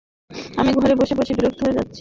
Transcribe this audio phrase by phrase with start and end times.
[0.59, 1.89] আমি ঘরে বসে বসে বিরক্ত হয়ে যাচ্ছি।